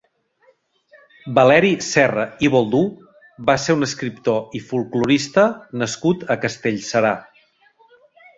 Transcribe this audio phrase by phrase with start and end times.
[1.39, 2.81] Valeri Serra i Boldú
[3.51, 5.45] va ser un escriptor i folklorista
[5.83, 7.15] nascut a Castellserà.